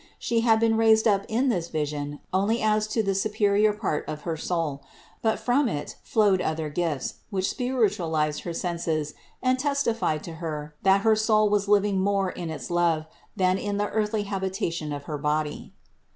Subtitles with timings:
[0.17, 4.21] She had been raised up in this vision only as to the superior part of
[4.21, 4.81] her soul;
[5.21, 10.73] but from it flowed other gifts, which spirit ualized her senses and testified to Her
[10.81, 15.03] that her soul was living more in its love than in the earthly habitation of
[15.03, 15.71] her body.